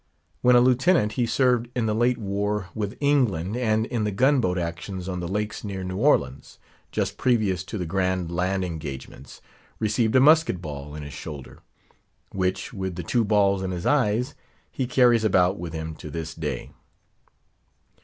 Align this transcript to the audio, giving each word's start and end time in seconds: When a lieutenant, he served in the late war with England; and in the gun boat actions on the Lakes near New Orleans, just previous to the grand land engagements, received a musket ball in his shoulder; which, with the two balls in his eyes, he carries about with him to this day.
When 0.41 0.55
a 0.55 0.61
lieutenant, 0.61 1.11
he 1.11 1.27
served 1.27 1.69
in 1.75 1.85
the 1.85 1.93
late 1.93 2.17
war 2.17 2.69
with 2.73 2.97
England; 2.99 3.55
and 3.55 3.85
in 3.85 4.03
the 4.03 4.09
gun 4.09 4.39
boat 4.41 4.57
actions 4.57 5.07
on 5.07 5.19
the 5.19 5.27
Lakes 5.27 5.63
near 5.63 5.83
New 5.83 5.97
Orleans, 5.97 6.57
just 6.91 7.19
previous 7.19 7.63
to 7.65 7.77
the 7.77 7.85
grand 7.85 8.31
land 8.31 8.65
engagements, 8.65 9.41
received 9.77 10.15
a 10.15 10.19
musket 10.19 10.59
ball 10.59 10.95
in 10.95 11.03
his 11.03 11.13
shoulder; 11.13 11.59
which, 12.31 12.73
with 12.73 12.95
the 12.95 13.03
two 13.03 13.23
balls 13.23 13.61
in 13.61 13.69
his 13.69 13.85
eyes, 13.85 14.33
he 14.71 14.87
carries 14.87 15.23
about 15.23 15.59
with 15.59 15.71
him 15.73 15.93
to 15.97 16.09
this 16.09 16.33
day. 16.33 16.71